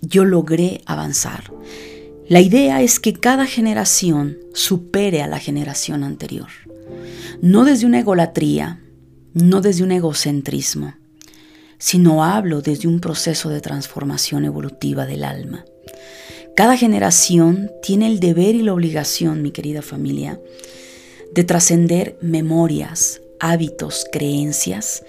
[0.00, 1.52] yo logré avanzar.
[2.28, 6.48] La idea es que cada generación supere a la generación anterior,
[7.42, 8.80] no desde una egolatría,
[9.34, 10.94] no desde un egocentrismo,
[11.84, 15.66] sino hablo desde un proceso de transformación evolutiva del alma.
[16.56, 20.40] Cada generación tiene el deber y la obligación, mi querida familia,
[21.34, 25.04] de trascender memorias, hábitos, creencias,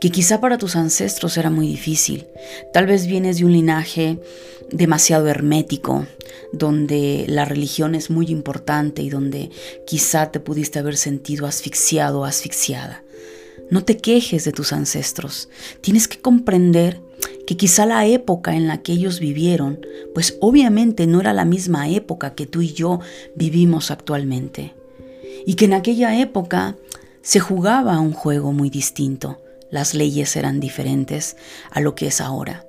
[0.00, 2.28] que quizá para tus ancestros era muy difícil.
[2.72, 4.20] Tal vez vienes de un linaje
[4.70, 6.06] demasiado hermético,
[6.52, 9.50] donde la religión es muy importante y donde
[9.84, 13.02] quizá te pudiste haber sentido asfixiado o asfixiada.
[13.70, 15.48] No te quejes de tus ancestros.
[15.80, 17.00] Tienes que comprender
[17.46, 19.80] que quizá la época en la que ellos vivieron,
[20.14, 23.00] pues obviamente no era la misma época que tú y yo
[23.34, 24.74] vivimos actualmente.
[25.46, 26.76] Y que en aquella época
[27.22, 29.40] se jugaba un juego muy distinto.
[29.70, 31.36] Las leyes eran diferentes
[31.70, 32.66] a lo que es ahora.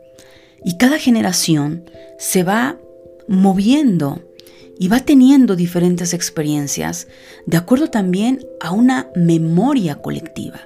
[0.64, 2.78] Y cada generación se va
[3.28, 4.22] moviendo
[4.80, 7.08] y va teniendo diferentes experiencias
[7.46, 10.62] de acuerdo también a una memoria colectiva.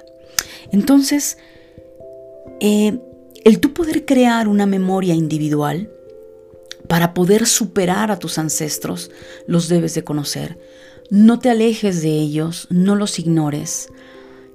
[0.72, 1.38] Entonces,
[2.60, 2.98] eh,
[3.44, 5.90] el tú poder crear una memoria individual
[6.88, 9.10] para poder superar a tus ancestros,
[9.46, 10.58] los debes de conocer.
[11.10, 13.88] No te alejes de ellos, no los ignores.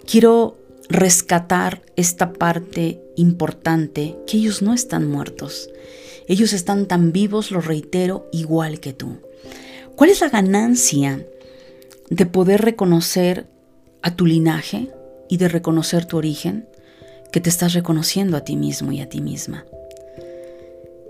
[0.06, 0.58] Quiero
[0.89, 5.69] rescatar esta parte importante, que ellos no están muertos.
[6.28, 9.17] Ellos están tan vivos, lo reitero, igual que tú.
[9.95, 11.26] ¿Cuál es la ganancia
[12.10, 13.47] de poder reconocer
[14.02, 14.89] a tu linaje
[15.32, 16.67] y de reconocer tu origen?
[17.32, 19.65] Que te estás reconociendo a ti mismo y a ti misma.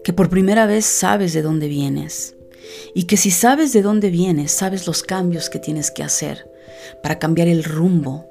[0.04, 2.36] Que por primera vez sabes de dónde vienes
[2.94, 6.48] y que si sabes de dónde vienes, sabes los cambios que tienes que hacer
[7.02, 8.28] para cambiar el rumbo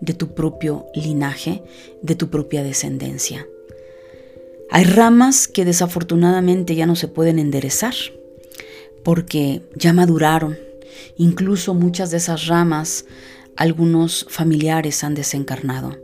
[0.00, 1.62] de tu propio linaje,
[2.02, 3.46] de tu propia descendencia.
[4.70, 7.94] Hay ramas que desafortunadamente ya no se pueden enderezar
[9.02, 10.58] porque ya maduraron.
[11.16, 13.06] Incluso muchas de esas ramas,
[13.60, 15.96] algunos familiares han desencarnado.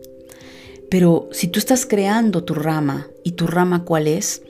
[0.90, 4.42] Pero si tú estás creando tu rama, ¿y tu rama cuál es?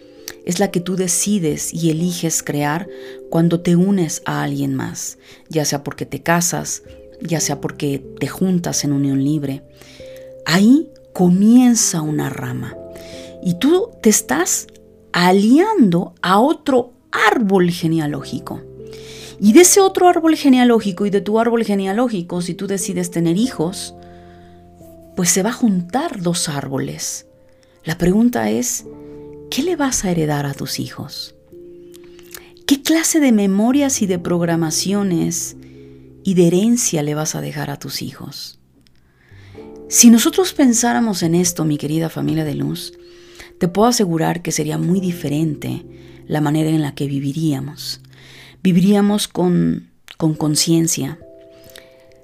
[0.46, 2.88] es la que tú decides y eliges crear
[3.30, 6.84] cuando te unes a alguien más, ya sea porque te casas,
[7.20, 9.62] ya sea porque te juntas en unión libre.
[10.46, 12.76] Ahí comienza una rama
[13.42, 14.68] y tú te estás
[15.12, 18.62] aliando a otro árbol genealógico.
[19.40, 23.36] Y de ese otro árbol genealógico y de tu árbol genealógico, si tú decides tener
[23.36, 23.94] hijos,
[25.14, 27.26] pues se va a juntar dos árboles.
[27.84, 28.86] La pregunta es,
[29.50, 31.34] ¿qué le vas a heredar a tus hijos?
[32.66, 35.56] ¿Qué clase de memorias y de programaciones
[36.24, 38.58] y de herencia le vas a dejar a tus hijos?
[39.88, 42.94] Si nosotros pensáramos en esto, mi querida familia de luz,
[43.58, 45.86] te puedo asegurar que sería muy diferente
[46.26, 48.00] la manera en la que viviríamos.
[48.62, 49.90] Viviríamos con
[50.38, 51.18] conciencia,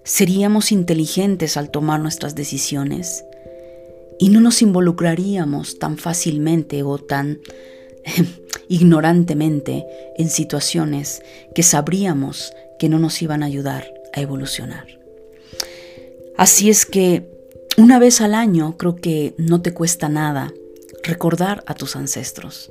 [0.04, 3.24] seríamos inteligentes al tomar nuestras decisiones
[4.18, 7.40] y no nos involucraríamos tan fácilmente o tan
[8.68, 9.84] ignorantemente
[10.16, 11.22] en situaciones
[11.54, 14.86] que sabríamos que no nos iban a ayudar a evolucionar.
[16.36, 17.28] Así es que
[17.76, 20.52] una vez al año creo que no te cuesta nada
[21.02, 22.70] recordar a tus ancestros.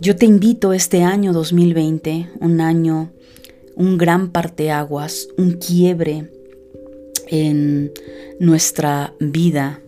[0.00, 3.12] Yo te invito este año 2020, un año,
[3.76, 6.30] un gran parteaguas, un quiebre
[7.28, 7.92] en
[8.40, 9.80] nuestra vida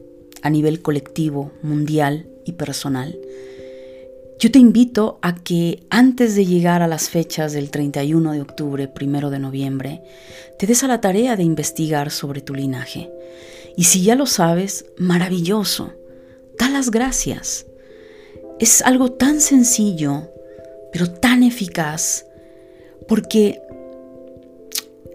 [0.42, 3.18] a nivel colectivo, mundial y personal.
[4.38, 8.88] Yo te invito a que antes de llegar a las fechas del 31 de octubre,
[8.98, 10.02] 1 de noviembre,
[10.56, 13.10] te des a la tarea de investigar sobre tu linaje.
[13.76, 15.94] Y si ya lo sabes, maravilloso,
[16.58, 17.66] da las gracias.
[18.58, 20.30] Es algo tan sencillo,
[20.90, 22.24] pero tan eficaz,
[23.06, 23.60] porque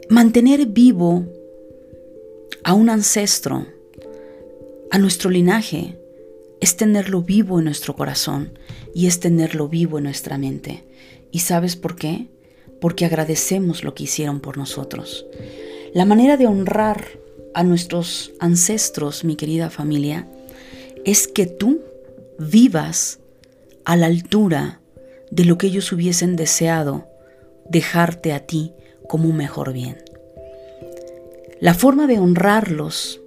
[0.10, 1.26] mantener vivo
[2.64, 3.66] a un ancestro,
[4.92, 5.98] a nuestro linaje
[6.60, 8.60] es tenerlo vivo en nuestro corazón
[8.94, 10.84] y es tenerlo vivo en nuestra mente.
[11.32, 12.28] ¿Y sabes por qué?
[12.80, 15.26] Porque agradecemos lo que hicieron por nosotros.
[15.94, 17.08] La manera de honrar
[17.56, 20.28] a nuestros ancestros, mi querida familia,
[21.06, 21.82] es que tú
[22.38, 23.21] vivas
[23.86, 24.82] a la altura
[25.30, 27.08] de lo que ellos hubiesen deseado
[27.70, 28.74] dejarte a ti
[29.08, 29.98] como un mejor bien.
[31.60, 33.22] La forma de honrarlos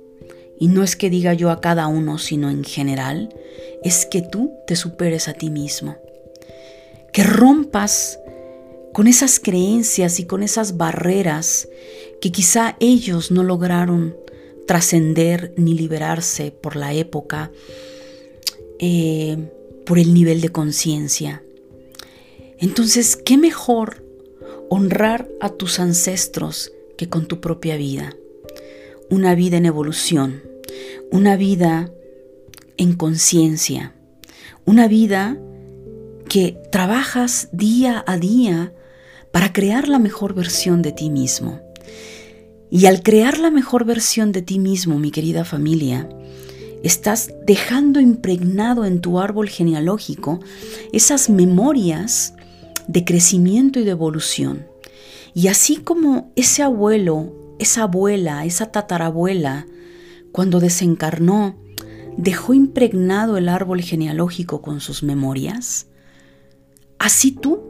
[0.59, 3.29] y no es que diga yo a cada uno, sino en general,
[3.83, 5.97] es que tú te superes a ti mismo.
[7.13, 8.19] Que rompas
[8.93, 11.69] con esas creencias y con esas barreras
[12.21, 14.17] que quizá ellos no lograron
[14.67, 17.51] trascender ni liberarse por la época,
[18.79, 19.37] eh,
[19.87, 21.43] por el nivel de conciencia.
[22.59, 24.05] Entonces, ¿qué mejor
[24.71, 28.17] honrar a tus ancestros que con tu propia vida?
[29.11, 30.55] Una vida en evolución
[31.11, 31.91] una vida
[32.77, 33.95] en conciencia,
[34.65, 35.39] una vida
[36.29, 38.73] que trabajas día a día
[39.33, 41.61] para crear la mejor versión de ti mismo.
[42.71, 46.09] Y al crear la mejor versión de ti mismo, mi querida familia,
[46.85, 50.41] estás dejando impregnado en tu árbol genealógico
[50.93, 52.35] esas memorias
[52.87, 54.67] de crecimiento y de evolución.
[55.35, 59.67] Y así como ese abuelo, esa abuela, esa tatarabuela,
[60.31, 61.57] cuando desencarnó,
[62.19, 65.87] dejó impregnado el árbol genealógico con sus memorias,
[66.99, 67.63] así tú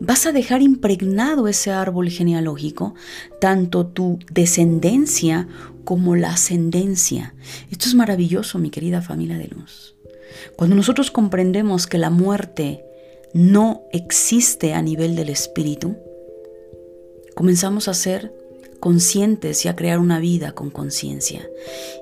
[0.00, 2.94] vas a dejar impregnado ese árbol genealógico,
[3.40, 5.46] tanto tu descendencia
[5.84, 7.34] como la ascendencia.
[7.70, 9.94] Esto es maravilloso, mi querida familia de luz.
[10.56, 12.84] Cuando nosotros comprendemos que la muerte
[13.34, 15.96] no existe a nivel del espíritu,
[17.34, 18.32] comenzamos a ser
[18.80, 21.48] conscientes y a crear una vida con conciencia.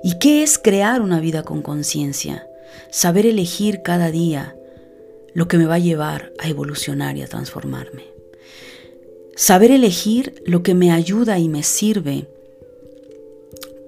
[0.03, 2.47] ¿Y qué es crear una vida con conciencia?
[2.89, 4.55] Saber elegir cada día
[5.33, 8.05] lo que me va a llevar a evolucionar y a transformarme.
[9.35, 12.27] Saber elegir lo que me ayuda y me sirve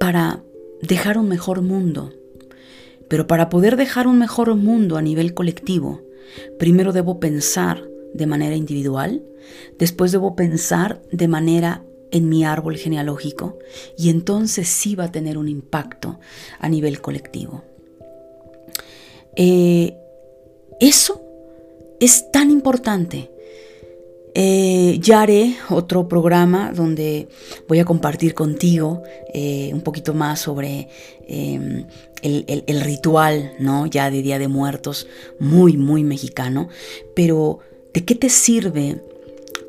[0.03, 0.43] para
[0.81, 2.11] dejar un mejor mundo.
[3.07, 6.01] Pero para poder dejar un mejor mundo a nivel colectivo,
[6.59, 7.81] primero debo pensar
[8.13, 9.23] de manera individual,
[9.79, 13.57] después debo pensar de manera en mi árbol genealógico
[13.97, 16.19] y entonces sí va a tener un impacto
[16.59, 17.63] a nivel colectivo.
[19.37, 19.95] Eh,
[20.81, 21.21] eso
[22.01, 23.31] es tan importante.
[24.35, 27.27] Eh, ya haré otro programa donde
[27.67, 30.89] voy a compartir contigo eh, un poquito más sobre
[31.27, 31.85] em,
[32.23, 33.85] el, el, ritual, ¿no?
[33.85, 35.07] Ya de Día de Muertos,
[35.39, 36.69] muy, muy mexicano.
[37.15, 37.59] Pero,
[37.93, 39.03] ¿de qué te sirve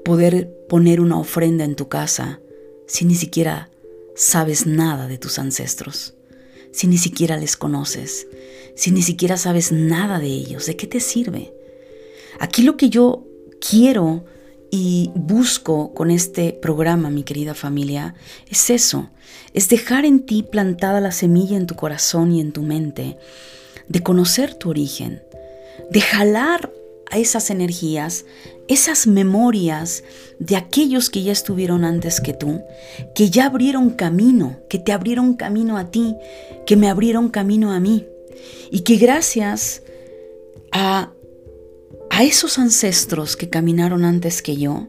[0.02, 2.40] poder poner una ofrenda en tu casa
[2.86, 3.70] si ni siquiera
[4.16, 6.14] sabes nada de tus ancestros?
[6.70, 8.26] Si ni siquiera les conoces,
[8.74, 11.52] si ni siquiera sabes nada de ellos, ¿de qué te sirve?
[12.40, 13.26] Aquí lo que yo
[13.60, 14.24] quiero
[14.76, 18.16] y busco con este programa, mi querida familia,
[18.50, 19.08] es eso,
[19.52, 23.16] es dejar en ti plantada la semilla en tu corazón y en tu mente,
[23.86, 25.22] de conocer tu origen,
[25.92, 26.72] de jalar
[27.08, 28.24] a esas energías,
[28.66, 30.02] esas memorias
[30.40, 32.60] de aquellos que ya estuvieron antes que tú,
[33.14, 36.16] que ya abrieron camino, que te abrieron camino a ti,
[36.66, 38.08] que me abrieron camino a mí,
[38.72, 39.82] y que gracias
[40.72, 41.12] a
[42.14, 44.86] a esos ancestros que caminaron antes que yo,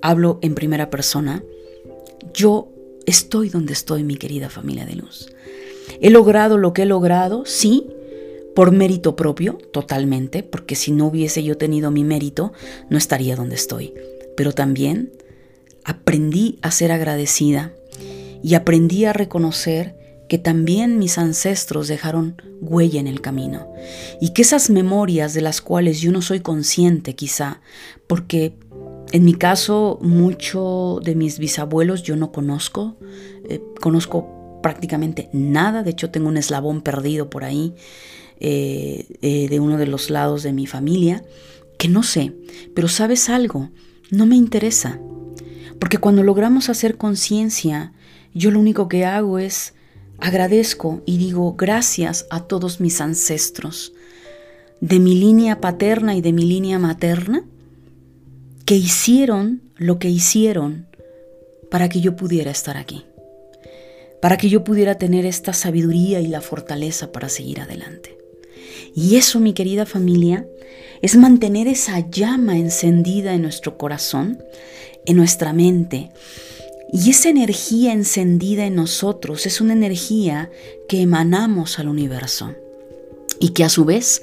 [0.00, 1.44] hablo en primera persona,
[2.32, 2.70] yo
[3.04, 5.28] estoy donde estoy, mi querida familia de luz.
[6.00, 7.88] He logrado lo que he logrado, sí,
[8.54, 12.54] por mérito propio, totalmente, porque si no hubiese yo tenido mi mérito,
[12.88, 13.92] no estaría donde estoy.
[14.34, 15.12] Pero también
[15.84, 17.74] aprendí a ser agradecida
[18.42, 19.94] y aprendí a reconocer
[20.32, 23.70] que también mis ancestros dejaron huella en el camino
[24.18, 27.60] y que esas memorias de las cuales yo no soy consciente quizá,
[28.06, 28.54] porque
[29.12, 32.96] en mi caso mucho de mis bisabuelos yo no conozco,
[33.46, 37.74] eh, conozco prácticamente nada, de hecho tengo un eslabón perdido por ahí
[38.40, 41.22] eh, eh, de uno de los lados de mi familia,
[41.76, 42.32] que no sé,
[42.74, 43.68] pero sabes algo,
[44.10, 44.98] no me interesa,
[45.78, 47.92] porque cuando logramos hacer conciencia,
[48.32, 49.74] yo lo único que hago es
[50.24, 53.92] Agradezco y digo gracias a todos mis ancestros,
[54.80, 57.44] de mi línea paterna y de mi línea materna,
[58.64, 60.86] que hicieron lo que hicieron
[61.72, 63.04] para que yo pudiera estar aquí,
[64.20, 68.16] para que yo pudiera tener esta sabiduría y la fortaleza para seguir adelante.
[68.94, 70.46] Y eso, mi querida familia,
[71.00, 74.38] es mantener esa llama encendida en nuestro corazón,
[75.04, 76.12] en nuestra mente,
[76.92, 80.50] y esa energía encendida en nosotros es una energía
[80.88, 82.54] que emanamos al universo
[83.40, 84.22] y que a su vez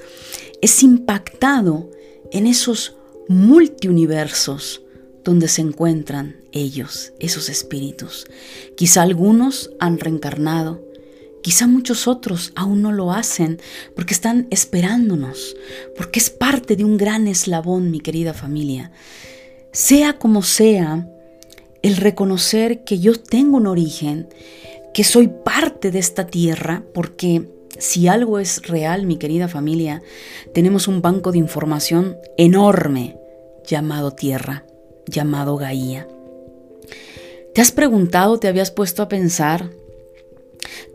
[0.61, 1.89] es impactado
[2.32, 2.95] en esos
[3.28, 4.84] multiuniversos
[5.24, 8.26] donde se encuentran ellos, esos espíritus.
[8.78, 10.84] Quizá algunos han reencarnado,
[11.41, 13.59] quizá muchos otros aún no lo hacen
[13.95, 15.55] porque están esperándonos,
[15.97, 18.91] porque es parte de un gran eslabón, mi querida familia.
[19.72, 21.07] Sea como sea,
[21.82, 24.28] el reconocer que yo tengo un origen,
[24.94, 30.02] que soy parte de esta tierra, porque si algo es real, mi querida familia,
[30.54, 33.18] tenemos un banco de información enorme
[33.66, 34.66] llamado tierra,
[35.06, 36.08] llamado Gaía.
[37.54, 39.70] ¿Te has preguntado, te habías puesto a pensar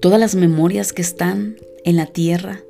[0.00, 2.60] todas las memorias que están en la tierra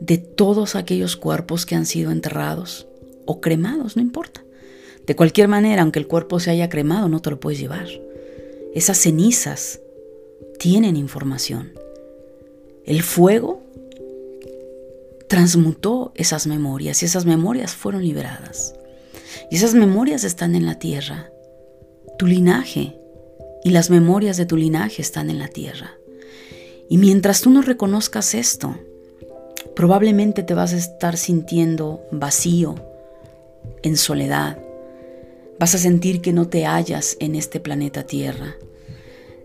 [0.00, 2.86] de todos aquellos cuerpos que han sido enterrados
[3.24, 4.45] o cremados, no importa?
[5.06, 7.88] De cualquier manera, aunque el cuerpo se haya cremado, no te lo puedes llevar.
[8.74, 9.80] Esas cenizas
[10.58, 11.72] tienen información.
[12.84, 13.62] El fuego
[15.28, 18.74] transmutó esas memorias y esas memorias fueron liberadas.
[19.50, 21.30] Y esas memorias están en la tierra.
[22.18, 22.98] Tu linaje
[23.64, 25.92] y las memorias de tu linaje están en la tierra.
[26.88, 28.76] Y mientras tú no reconozcas esto,
[29.74, 32.76] probablemente te vas a estar sintiendo vacío,
[33.82, 34.58] en soledad.
[35.58, 38.56] Vas a sentir que no te hallas en este planeta Tierra.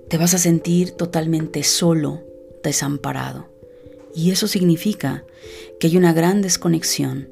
[0.09, 2.22] Te vas a sentir totalmente solo,
[2.64, 3.47] desamparado.
[4.14, 5.24] Y eso significa
[5.80, 7.30] que hay una gran desconexión,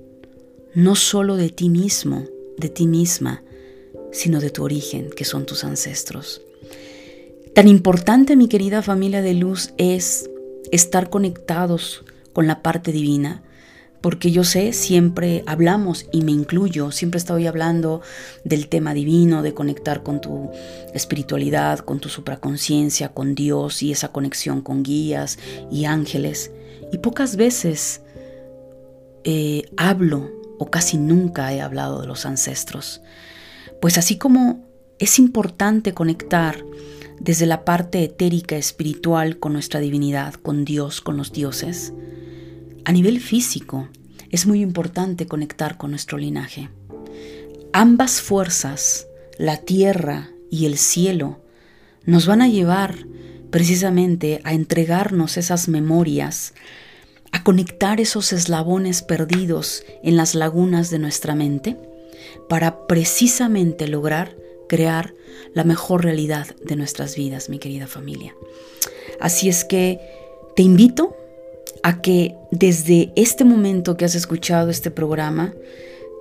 [0.73, 2.25] no solo de ti mismo,
[2.57, 3.43] de ti misma,
[4.13, 6.41] sino de tu origen, que son tus ancestros.
[7.53, 10.29] Tan importante, mi querida familia de luz, es
[10.71, 13.43] estar conectados con la parte divina,
[14.01, 18.01] porque yo sé, siempre hablamos, y me incluyo, siempre estoy hablando
[18.43, 20.51] del tema divino, de conectar con tu
[20.93, 25.37] espiritualidad, con tu supraconciencia, con Dios y esa conexión con guías
[25.71, 26.51] y ángeles.
[26.91, 28.01] Y pocas veces
[29.23, 33.01] eh, hablo, o casi nunca he hablado de los ancestros.
[33.81, 36.63] Pues así como es importante conectar
[37.19, 41.93] desde la parte etérica espiritual con nuestra divinidad, con Dios, con los dioses.
[42.85, 43.87] A nivel físico,
[44.31, 46.69] es muy importante conectar con nuestro linaje.
[47.73, 49.07] Ambas fuerzas,
[49.37, 51.39] la tierra y el cielo,
[52.05, 52.95] nos van a llevar
[53.51, 56.53] precisamente a entregarnos esas memorias,
[57.31, 61.77] a conectar esos eslabones perdidos en las lagunas de nuestra mente,
[62.47, 64.35] para precisamente lograr
[64.67, 65.13] crear
[65.53, 68.35] la mejor realidad de nuestras vidas, mi querida familia.
[69.19, 69.99] Así es que
[70.55, 71.15] te invito
[71.83, 75.53] a que desde este momento que has escuchado este programa,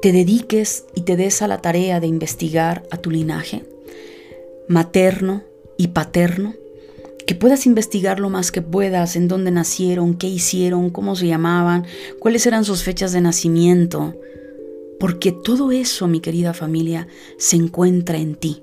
[0.03, 3.65] te dediques y te des a la tarea de investigar a tu linaje
[4.69, 5.43] materno
[5.79, 6.55] y paterno,
[7.27, 11.85] que puedas investigar lo más que puedas en dónde nacieron, qué hicieron, cómo se llamaban,
[12.19, 14.15] cuáles eran sus fechas de nacimiento,
[15.01, 18.63] porque todo eso, mi querida familia, se encuentra en ti,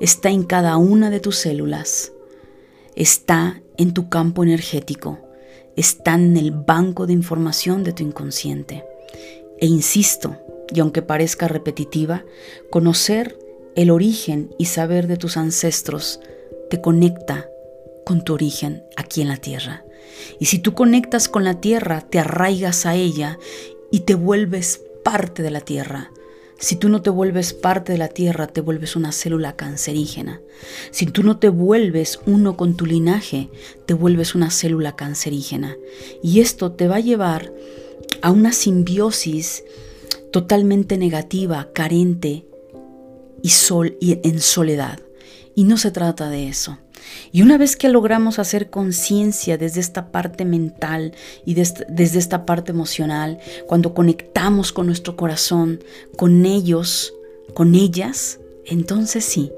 [0.00, 2.12] está en cada una de tus células,
[2.94, 5.18] está en tu campo energético,
[5.76, 8.84] está en el banco de información de tu inconsciente.
[9.58, 10.36] E insisto,
[10.72, 12.24] y aunque parezca repetitiva,
[12.70, 13.38] conocer
[13.76, 16.20] el origen y saber de tus ancestros
[16.70, 17.48] te conecta
[18.04, 19.84] con tu origen aquí en la tierra.
[20.38, 23.38] Y si tú conectas con la tierra, te arraigas a ella
[23.90, 26.10] y te vuelves parte de la tierra.
[26.64, 30.40] Si tú no te vuelves parte de la tierra, te vuelves una célula cancerígena.
[30.92, 33.50] Si tú no te vuelves uno con tu linaje,
[33.84, 35.76] te vuelves una célula cancerígena.
[36.22, 37.52] Y esto te va a llevar
[38.22, 39.62] a una simbiosis
[40.32, 42.46] totalmente negativa, carente
[43.42, 45.00] y, sol, y en soledad.
[45.54, 46.78] Y no se trata de eso.
[47.32, 51.12] Y una vez que logramos hacer conciencia desde esta parte mental
[51.44, 55.82] y desde esta parte emocional, cuando conectamos con nuestro corazón,
[56.16, 57.12] con ellos,
[57.54, 59.50] con ellas, entonces sí,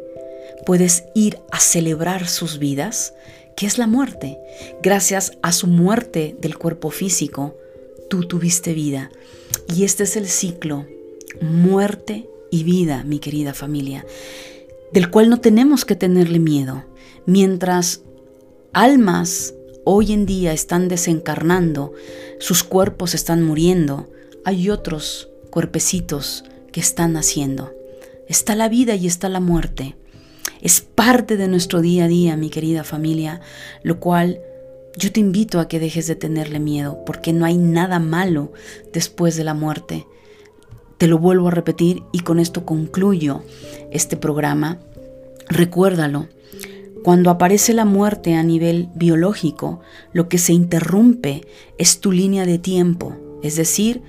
[0.64, 3.14] puedes ir a celebrar sus vidas,
[3.56, 4.38] que es la muerte.
[4.82, 7.56] Gracias a su muerte del cuerpo físico,
[8.08, 9.10] tú tuviste vida.
[9.74, 10.86] Y este es el ciclo,
[11.40, 14.06] muerte y vida, mi querida familia,
[14.92, 16.84] del cual no tenemos que tenerle miedo
[17.26, 18.02] Mientras
[18.72, 19.52] almas
[19.84, 21.92] hoy en día están desencarnando,
[22.38, 24.08] sus cuerpos están muriendo,
[24.44, 27.72] hay otros cuerpecitos que están naciendo.
[28.28, 29.96] Está la vida y está la muerte.
[30.62, 33.40] Es parte de nuestro día a día, mi querida familia,
[33.82, 34.40] lo cual
[34.96, 38.52] yo te invito a que dejes de tenerle miedo, porque no hay nada malo
[38.92, 40.06] después de la muerte.
[40.96, 43.42] Te lo vuelvo a repetir y con esto concluyo
[43.90, 44.78] este programa.
[45.48, 46.28] Recuérdalo,
[47.06, 49.78] cuando aparece la muerte a nivel biológico,
[50.12, 51.46] lo que se interrumpe
[51.78, 54.02] es tu línea de tiempo, es decir,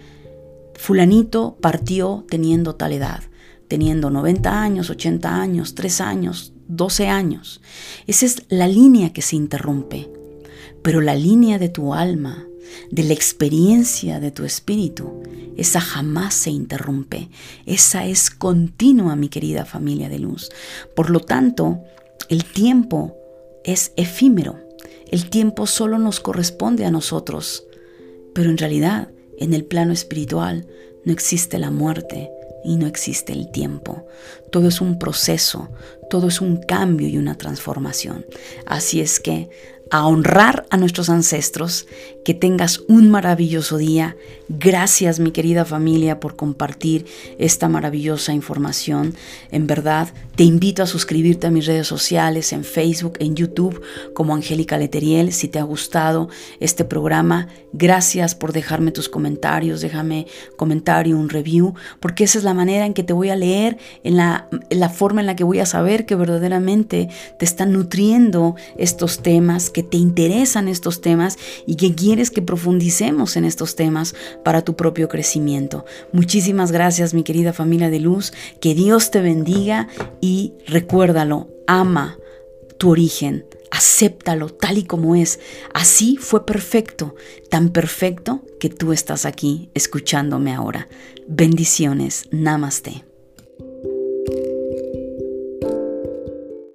[0.74, 3.22] fulanito partió teniendo tal edad,
[3.68, 7.62] teniendo 90 años, 80 años, 3 años, 12 años.
[8.08, 10.10] Esa es la línea que se interrumpe.
[10.82, 12.48] Pero la línea de tu alma,
[12.90, 15.22] de la experiencia de tu espíritu,
[15.56, 17.30] esa jamás se interrumpe.
[17.68, 20.50] Esa es continua, mi querida familia de luz.
[20.96, 21.84] Por lo tanto,
[22.30, 23.16] el tiempo
[23.64, 24.60] es efímero.
[25.10, 27.66] El tiempo solo nos corresponde a nosotros.
[28.34, 30.68] Pero en realidad, en el plano espiritual,
[31.06, 32.30] no existe la muerte
[32.64, 34.06] y no existe el tiempo.
[34.52, 35.70] Todo es un proceso,
[36.10, 38.26] todo es un cambio y una transformación.
[38.66, 39.50] Así es que
[39.90, 41.88] a honrar a nuestros ancestros.
[42.28, 44.18] Que tengas un maravilloso día.
[44.50, 47.06] Gracias mi querida familia por compartir
[47.38, 49.16] esta maravillosa información.
[49.50, 53.82] En verdad, te invito a suscribirte a mis redes sociales, en Facebook, en YouTube,
[54.14, 55.32] como Angélica Leteriel.
[55.32, 56.28] Si te ha gustado
[56.60, 59.80] este programa, gracias por dejarme tus comentarios.
[59.80, 63.78] Déjame comentario, un review, porque esa es la manera en que te voy a leer,
[64.04, 67.08] en la, en la forma en la que voy a saber que verdaderamente
[67.40, 73.38] te están nutriendo estos temas que te interesan estos temas y que quieres que profundicemos
[73.38, 75.86] en estos temas para tu propio crecimiento.
[76.12, 79.88] Muchísimas gracias mi querida familia de luz, que Dios te bendiga
[80.20, 82.18] y recuérdalo, ama
[82.80, 85.40] tu origen, acéptalo tal y como es.
[85.76, 87.14] Así fue perfecto,
[87.52, 90.88] tan perfecto que tú estás aquí escuchándome ahora.
[91.28, 93.07] Bendiciones, namaste.